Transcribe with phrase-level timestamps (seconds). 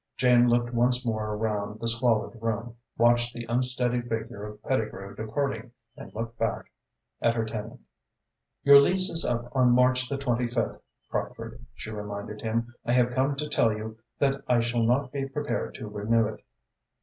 [0.17, 5.73] Jane looked once more around the squalid room, watched the unsteady figure of Pettigrew departing
[5.95, 6.71] and looked back
[7.21, 7.81] at her tenant.
[8.63, 12.73] "Your lease is up on March the twenty fifth, Crockford," she reminded him.
[12.83, 16.41] "I have come to tell you that I shall not be prepared to renew it."